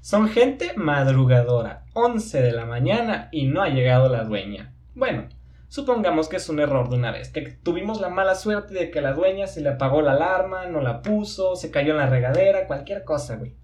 [0.00, 4.74] Son gente madrugadora, 11 de la mañana y no ha llegado la dueña.
[4.94, 5.28] Bueno,
[5.68, 9.00] supongamos que es un error de una vez, que tuvimos la mala suerte de que
[9.00, 12.66] la dueña se le apagó la alarma, no la puso, se cayó en la regadera,
[12.66, 13.54] cualquier cosa, güey.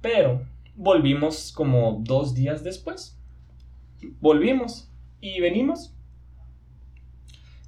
[0.00, 0.42] Pero
[0.74, 3.19] volvimos como dos días después
[4.20, 5.94] volvimos y venimos.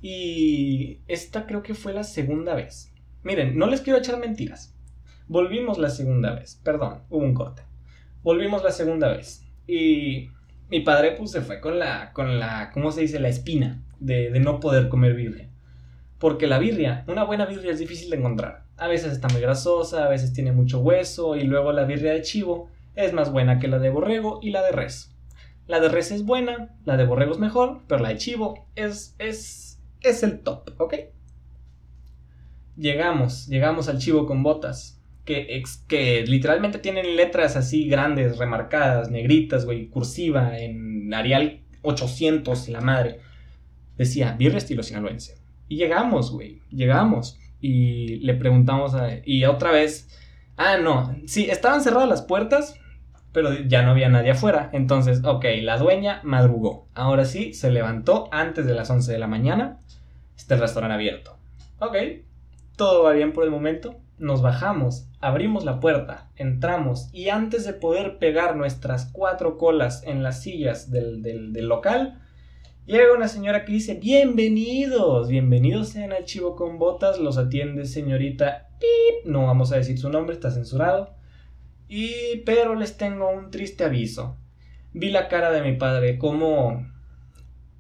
[0.01, 2.93] Y esta creo que fue la segunda vez.
[3.23, 4.75] Miren, no les quiero echar mentiras.
[5.29, 7.63] Volvimos la segunda vez, perdón, hubo un corte.
[8.23, 9.47] Volvimos la segunda vez.
[9.67, 10.31] Y
[10.69, 13.21] mi padre pues se fue con la, con la, ¿cómo se dice?
[13.21, 15.49] La espina de, no poder comer birria.
[16.19, 18.65] Porque la birria, una buena birria es difícil de encontrar.
[18.77, 22.23] A veces está muy grasosa, a veces tiene mucho hueso y luego la birria de
[22.23, 25.15] chivo es más buena que la de borrego y la de res.
[25.67, 29.15] La de res es buena, la de borrego es mejor, pero la de chivo es,
[29.19, 30.95] es, es el top, ¿ok?
[32.77, 39.65] Llegamos, llegamos al chivo con botas, que, que literalmente tienen letras así grandes, remarcadas, negritas,
[39.65, 43.21] güey, cursiva, en Arial 800, la madre.
[43.97, 45.39] Decía, birria estilo sinaloense.
[45.69, 47.39] Y llegamos, güey, llegamos.
[47.61, 49.11] Y le preguntamos a...
[49.25, 50.09] Y otra vez...
[50.57, 52.75] Ah, no, sí, estaban cerradas las puertas,
[53.33, 54.71] pero ya no había nadie afuera.
[54.73, 56.87] Entonces, ok, la dueña madrugó.
[56.95, 59.79] Ahora sí, se levantó antes de las 11 de la mañana.
[60.37, 61.37] Está el restaurante abierto.
[61.79, 61.97] Ok,
[62.77, 63.97] todo va bien por el momento.
[64.19, 70.23] Nos bajamos, abrimos la puerta, entramos y antes de poder pegar nuestras cuatro colas en
[70.23, 72.21] las sillas del, del, local,
[72.85, 78.71] Llega una señora que dice, bienvenidos, bienvenidos sean al Chivo con Botas, los atiende señorita
[78.81, 81.15] Pip, no vamos a decir su nombre, está censurado.
[81.95, 84.39] Y pero les tengo un triste aviso.
[84.95, 86.87] Vi la cara de mi padre, cómo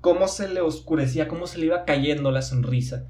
[0.02, 3.06] cómo se le oscurecía, cómo se le iba cayendo la sonrisa.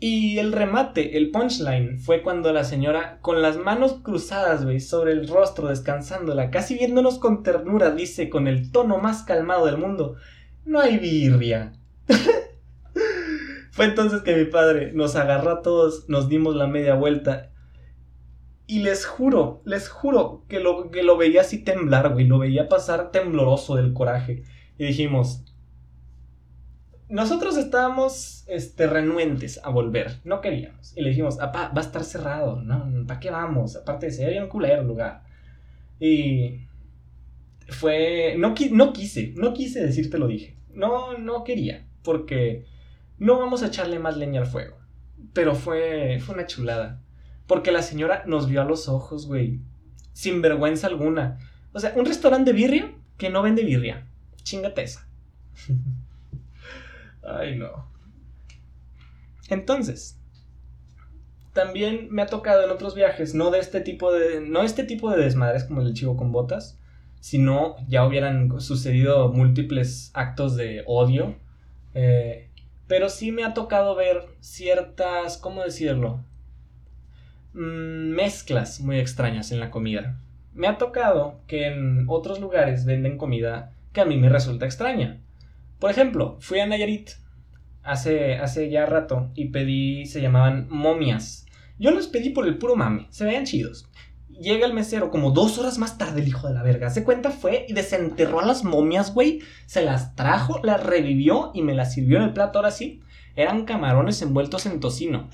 [0.00, 5.12] Y el remate, el punchline, fue cuando la señora, con las manos cruzadas, güey, sobre
[5.12, 10.16] el rostro, descansándola, casi viéndonos con ternura, dice con el tono más calmado del mundo,
[10.64, 11.74] no hay birria.
[13.70, 17.51] Fue entonces que mi padre nos agarró a todos, nos dimos la media vuelta.
[18.72, 22.26] Y les juro, les juro que lo, que lo veía así temblar, güey.
[22.26, 24.44] Lo veía pasar tembloroso del coraje.
[24.78, 25.44] Y dijimos,
[27.10, 30.96] nosotros estábamos este, renuentes a volver, no queríamos.
[30.96, 32.90] Y le dijimos, va a estar cerrado, ¿no?
[33.06, 33.76] ¿Para qué vamos?
[33.76, 35.22] Aparte de ser un culero el lugar.
[36.00, 36.66] Y
[37.68, 38.36] fue.
[38.38, 40.56] No, no quise, no quise decirte lo dije.
[40.72, 42.64] No, no quería, porque
[43.18, 44.78] no vamos a echarle más leña al fuego.
[45.34, 47.01] Pero fue, fue una chulada.
[47.52, 49.60] Porque la señora nos vio a los ojos, güey.
[50.14, 51.38] Sin vergüenza alguna.
[51.74, 54.06] O sea, un restaurante de birria que no vende birria.
[54.42, 55.06] Chingate esa.
[57.22, 57.92] Ay, no.
[59.50, 60.18] Entonces,
[61.52, 64.40] también me ha tocado en otros viajes, no de este tipo de.
[64.40, 66.78] No este tipo de desmadres como el chivo con botas
[67.20, 71.36] si no ya hubieran sucedido múltiples actos de odio.
[71.92, 72.48] Eh,
[72.86, 76.24] pero sí me ha tocado ver ciertas, ¿cómo decirlo?
[77.54, 80.18] Mm, mezclas muy extrañas en la comida.
[80.54, 85.20] Me ha tocado que en otros lugares venden comida que a mí me resulta extraña.
[85.78, 87.10] Por ejemplo, fui a Nayarit
[87.82, 91.46] hace, hace ya rato y pedí, se llamaban momias.
[91.78, 93.88] Yo los pedí por el puro mame, se veían chidos
[94.42, 96.90] llega el mesero como dos horas más tarde, el hijo de la verga.
[96.90, 99.40] Se cuenta fue y desenterró a las momias, güey.
[99.66, 103.00] Se las trajo, las revivió y me las sirvió en el plato ahora sí.
[103.36, 105.30] Eran camarones envueltos en tocino.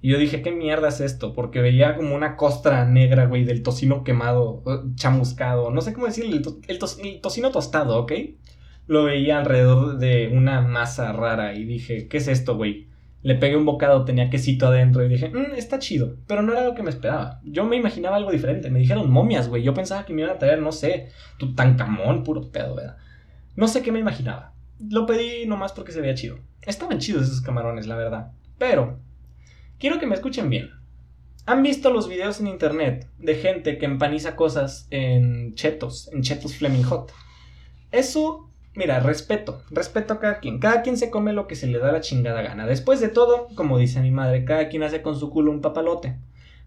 [0.00, 1.32] Y yo dije, ¿qué mierda es esto?
[1.32, 4.62] Porque veía como una costra negra, güey, del tocino quemado,
[4.94, 5.70] chamuscado.
[5.70, 8.12] No sé cómo decirle, el, el tocino tostado, ¿ok?
[8.86, 12.88] Lo veía alrededor de una masa rara y dije, ¿qué es esto, güey?
[13.22, 16.16] Le pegué un bocado, tenía quesito adentro y dije, mmm, está chido.
[16.28, 17.40] Pero no era lo que me esperaba.
[17.42, 18.70] Yo me imaginaba algo diferente.
[18.70, 19.64] Me dijeron momias, güey.
[19.64, 21.08] Yo pensaba que me iban a traer, no sé,
[21.56, 22.98] tancamón, puro pedo, ¿verdad?
[23.56, 24.52] No sé qué me imaginaba.
[24.78, 26.38] Lo pedí nomás porque se veía chido.
[26.62, 28.30] Estaban chidos esos camarones, la verdad.
[28.58, 29.00] Pero,
[29.78, 30.70] quiero que me escuchen bien.
[31.46, 36.56] ¿Han visto los videos en internet de gente que empaniza cosas en chetos, en chetos
[36.56, 37.12] Fleming Hot?
[37.92, 40.58] Eso Mira, respeto, respeto a cada quien.
[40.58, 42.66] Cada quien se come lo que se le da la chingada gana.
[42.66, 46.18] Después de todo, como dice mi madre, cada quien hace con su culo un papalote.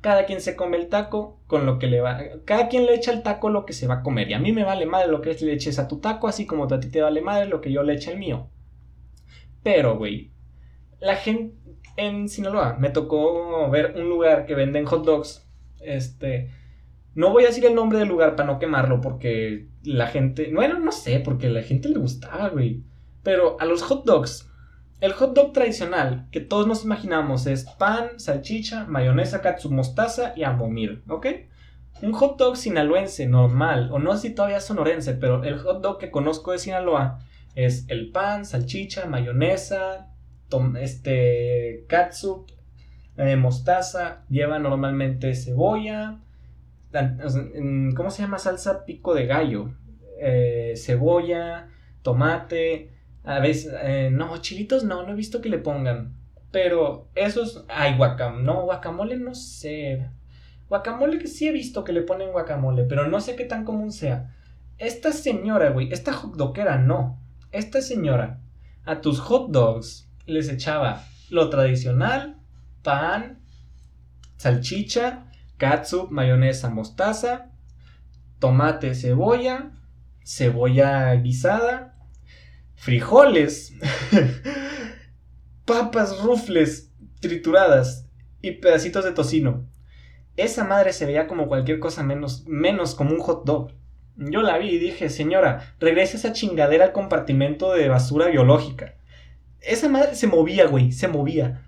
[0.01, 2.19] Cada quien se come el taco con lo que le va.
[2.45, 4.27] Cada quien le echa al taco lo que se va a comer.
[4.27, 6.63] Y a mí me vale madre lo que le eches a tu taco, así como
[6.63, 8.49] a ti te vale madre lo que yo le eche al mío.
[9.61, 10.31] Pero, güey,
[10.99, 11.55] la gente
[11.99, 15.47] en Sinaloa me tocó ver un lugar que venden hot dogs.
[15.81, 16.49] Este
[17.15, 20.79] no voy a decir el nombre del lugar para no quemarlo porque la gente, bueno,
[20.79, 22.83] no sé, porque la gente le gustaba, güey.
[23.23, 24.49] Pero a los hot dogs,
[25.01, 30.43] el hot dog tradicional que todos nos imaginamos es pan, salchicha, mayonesa, katsu, mostaza y
[30.43, 31.27] ambomir, ¿ok?
[32.01, 35.97] Un hot dog sinaloense normal, o no sé si todavía sonorense, pero el hot dog
[35.97, 37.19] que conozco de Sinaloa
[37.55, 40.07] es el pan, salchicha, mayonesa,
[40.79, 42.45] este, katsu,
[43.17, 46.19] eh, mostaza, lleva normalmente cebolla,
[47.95, 48.39] ¿cómo se llama?
[48.39, 49.73] Salsa pico de gallo,
[50.19, 51.69] eh, cebolla,
[52.01, 52.91] tomate,
[53.23, 56.15] a veces, eh, no, chilitos no, no he visto que le pongan,
[56.51, 60.09] pero esos, hay guacamole, no, guacamole no sé,
[60.69, 63.91] Guacamole que sí he visto que le ponen guacamole, pero no sé qué tan común
[63.91, 64.35] sea.
[64.77, 67.19] Esta señora, güey, esta hot dogera no.
[67.51, 68.39] Esta señora
[68.85, 72.37] a tus hot dogs les echaba lo tradicional,
[72.83, 73.39] pan,
[74.37, 75.25] salchicha,
[75.57, 77.51] katsup, mayonesa, mostaza,
[78.39, 79.71] tomate, cebolla,
[80.23, 81.95] cebolla guisada,
[82.75, 83.73] frijoles,
[85.65, 88.07] papas rufles trituradas
[88.41, 89.67] y pedacitos de tocino.
[90.37, 93.73] Esa madre se veía como cualquier cosa menos, menos como un hot dog.
[94.15, 98.95] Yo la vi y dije, señora, regrese esa chingadera al compartimento de basura biológica.
[99.61, 101.61] Esa madre se movía, güey, se movía.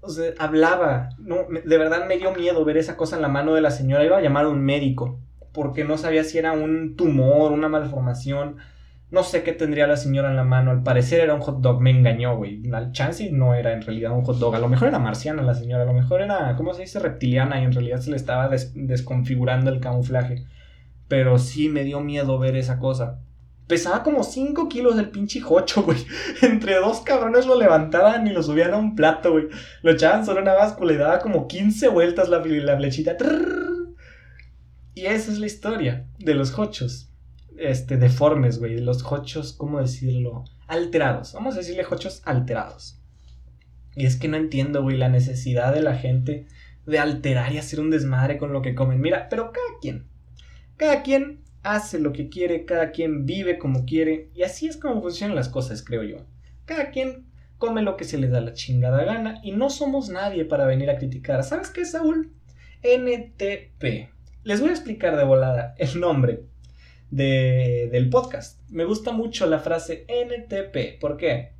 [0.00, 1.10] O sea, hablaba.
[1.18, 4.04] No, de verdad me dio miedo ver esa cosa en la mano de la señora.
[4.04, 5.18] Iba a llamar a un médico.
[5.52, 8.56] Porque no sabía si era un tumor, una malformación.
[9.10, 10.72] No sé qué tendría la señora en la mano.
[10.72, 11.80] Al parecer era un hot dog.
[11.80, 12.62] Me engañó, güey.
[12.64, 14.54] La chance no era en realidad un hot dog.
[14.56, 15.84] A lo mejor era marciana la señora.
[15.84, 16.98] A lo mejor era, ¿cómo se dice?
[16.98, 17.60] Reptiliana.
[17.60, 20.44] Y en realidad se le estaba desconfigurando el camuflaje.
[21.08, 23.20] Pero sí me dio miedo ver esa cosa.
[23.66, 26.04] Pesaba como 5 kilos el pinche jocho, güey.
[26.42, 29.48] Entre dos cabrones lo levantaban y lo subían a un plato, güey.
[29.82, 33.16] Lo echaban sobre una báscula y daba como 15 vueltas la, la flechita.
[34.94, 37.10] Y esa es la historia de los hochos.
[37.56, 38.74] Este, deformes, güey.
[38.74, 40.44] De los hochos, ¿cómo decirlo?
[40.66, 41.32] Alterados.
[41.32, 43.00] Vamos a decirle hochos alterados.
[43.96, 46.48] Y es que no entiendo, güey, la necesidad de la gente
[46.84, 49.00] de alterar y hacer un desmadre con lo que comen.
[49.00, 50.06] Mira, pero cada quien.
[50.76, 55.02] Cada quien hace lo que quiere, cada quien vive como quiere, y así es como
[55.02, 56.18] funcionan las cosas, creo yo.
[56.64, 57.26] Cada quien
[57.58, 60.90] come lo que se le da la chingada gana y no somos nadie para venir
[60.90, 61.42] a criticar.
[61.42, 62.32] ¿Sabes qué, Saúl?
[62.82, 64.10] NTP.
[64.44, 66.44] Les voy a explicar de volada el nombre
[67.10, 68.60] de, del podcast.
[68.70, 71.00] Me gusta mucho la frase NTP.
[71.00, 71.52] ¿Por qué?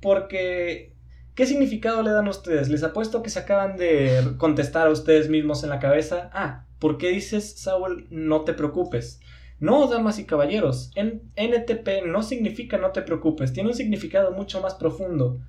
[0.00, 0.94] Porque
[1.34, 2.68] ¿Qué significado le dan a ustedes?
[2.68, 6.30] Les apuesto que se acaban de contestar a ustedes mismos en la cabeza.
[6.32, 9.20] Ah, ¿por qué dices, Saúl, no te preocupes?
[9.60, 14.74] No, damas y caballeros, NTP no significa no te preocupes, tiene un significado mucho más
[14.74, 15.40] profundo.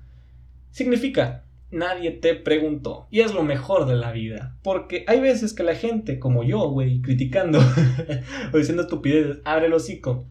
[0.70, 3.06] Significa nadie te preguntó.
[3.10, 4.56] Y es lo mejor de la vida.
[4.62, 7.58] Porque hay veces que la gente, como yo, güey, criticando
[8.52, 10.26] o diciendo estupideces, abre el hocico.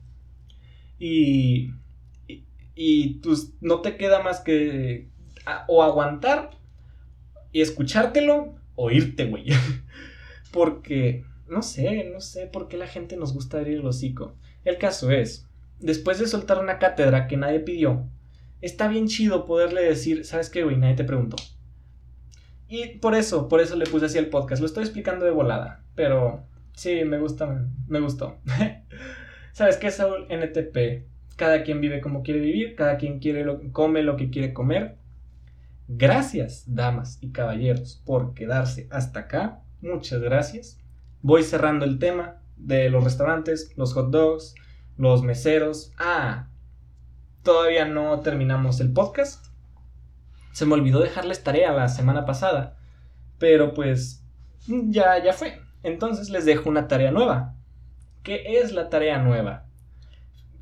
[0.98, 1.72] Y,
[2.28, 2.44] y,
[2.76, 5.10] y pues, no te queda más que
[5.68, 6.52] o aguantar
[7.52, 9.48] y escuchártelo o irte, güey.
[10.52, 14.36] Porque no sé, no sé por qué la gente nos gusta abrir el hocico.
[14.64, 15.48] El caso es,
[15.80, 18.08] después de soltar una cátedra que nadie pidió,
[18.62, 20.78] está bien chido poderle decir, ¿sabes qué, güey?
[20.78, 21.38] Nadie te preguntó.
[22.68, 24.60] Y por eso, por eso le puse así el podcast.
[24.60, 28.38] Lo estoy explicando de volada, pero sí, me gusta, me gustó.
[29.54, 30.26] ¿Sabes qué, Saúl?
[30.30, 31.06] NTP.
[31.36, 34.98] Cada quien vive como quiere vivir, cada quien quiere lo, come lo que quiere comer.
[35.88, 39.62] Gracias, damas y caballeros, por quedarse hasta acá.
[39.82, 40.80] Muchas gracias
[41.26, 44.54] voy cerrando el tema de los restaurantes, los hot dogs,
[44.96, 45.92] los meseros.
[45.98, 46.50] Ah,
[47.42, 49.48] todavía no terminamos el podcast.
[50.52, 52.78] Se me olvidó dejarles tarea la semana pasada,
[53.40, 54.24] pero pues
[54.68, 55.64] ya, ya fue.
[55.82, 57.56] Entonces les dejo una tarea nueva.
[58.22, 59.66] ¿Qué es la tarea nueva?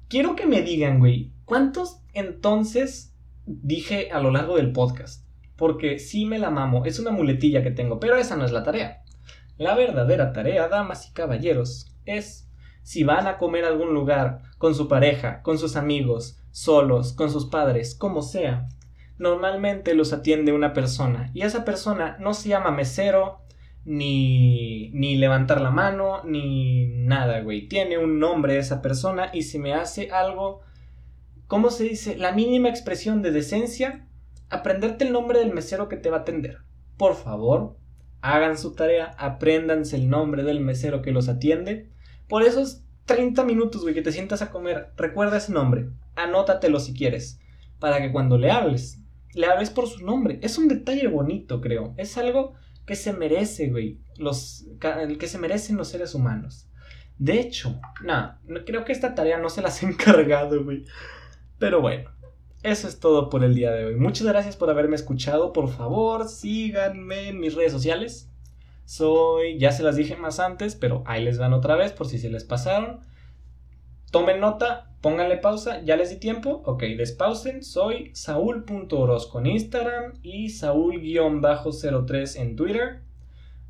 [0.08, 3.14] Quiero que me digan, güey, ¿cuántos entonces
[3.46, 5.28] dije a lo largo del podcast?
[5.58, 8.64] Porque sí me la mamo, es una muletilla que tengo, pero esa no es la
[8.64, 9.03] tarea.
[9.58, 12.50] La verdadera tarea, damas y caballeros, es
[12.82, 17.32] si van a comer a algún lugar con su pareja, con sus amigos, solos, con
[17.32, 18.68] sus padres, como sea,
[19.18, 23.40] normalmente los atiende una persona y esa persona no se llama mesero,
[23.86, 27.68] ni, ni levantar la mano, ni nada, güey.
[27.68, 30.62] Tiene un nombre esa persona y si me hace algo,
[31.48, 32.18] ¿cómo se dice?
[32.18, 34.08] La mínima expresión de decencia,
[34.50, 36.60] aprenderte el nombre del mesero que te va a atender.
[36.98, 37.76] Por favor,
[38.24, 41.90] hagan su tarea, apréndanse el nombre del mesero que los atiende.
[42.30, 46.94] Por esos 30 minutos, güey, que te sientas a comer, recuerda ese nombre, anótatelo si
[46.94, 47.42] quieres,
[47.80, 49.02] para que cuando le hables,
[49.34, 50.40] le hables por su nombre.
[50.42, 51.94] Es un detalle bonito, creo.
[51.98, 52.54] Es algo
[52.86, 54.68] que se merece, güey, los
[55.20, 56.70] que se merecen los seres humanos.
[57.18, 60.86] De hecho, nada, creo que esta tarea no se las he encargado, güey.
[61.60, 62.10] Pero bueno,
[62.64, 63.96] eso es todo por el día de hoy.
[63.96, 65.54] Muchas gracias por haberme escuchado.
[65.54, 68.30] Por favor, síganme en mis redes sociales.
[68.86, 72.18] Soy, ya se las dije más antes, pero ahí les van otra vez por si
[72.18, 73.02] se les pasaron.
[74.12, 76.62] Tomen nota, pónganle pausa, ya les di tiempo.
[76.66, 77.64] Ok, despausen.
[77.64, 83.02] Soy saúl.orozco en Instagram y saúl-03 en Twitter.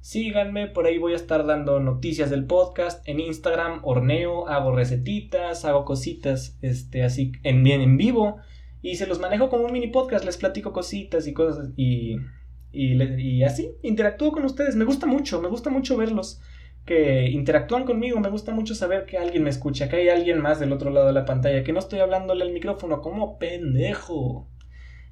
[0.02, 3.08] Síganme, por ahí voy a estar dando noticias del podcast.
[3.08, 8.38] En Instagram horneo, hago recetitas, hago cositas este, así en, en vivo.
[8.84, 12.18] Y se los manejo como un mini podcast, les platico cositas y cosas y,
[12.72, 14.76] Y, así, interactúo con ustedes.
[14.76, 16.42] Me gusta mucho, me gusta mucho verlos
[16.86, 18.20] que interactúan conmigo.
[18.20, 21.08] Me gusta mucho saber que alguien me escucha, que hay alguien más del otro lado
[21.08, 24.50] de la pantalla, que no estoy hablándole al micrófono como pendejo.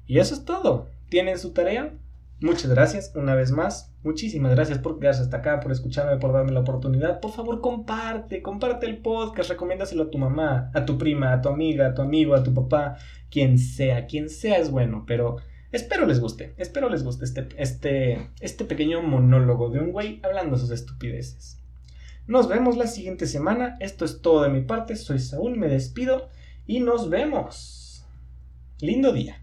[0.06, 0.90] Y eso es todo.
[1.08, 1.94] ¿Tienen su tarea?
[2.42, 3.92] Muchas gracias una vez más.
[4.02, 7.20] Muchísimas gracias por quedarse hasta acá, por escucharme, por darme la oportunidad.
[7.20, 11.48] Por favor, comparte, comparte el podcast, recomiéndaselo a tu mamá, a tu prima, a tu
[11.48, 12.96] amiga, a tu amigo, a tu papá,
[13.30, 15.36] quien sea, quien sea es bueno, pero
[15.70, 20.58] espero les guste, espero les guste este, este, este pequeño monólogo de un güey hablando
[20.58, 21.60] sus estupideces.
[22.26, 23.76] Nos vemos la siguiente semana.
[23.78, 24.96] Esto es todo de mi parte.
[24.96, 26.28] Soy Saúl, me despido
[26.66, 28.04] y nos vemos.
[28.80, 29.41] Lindo día.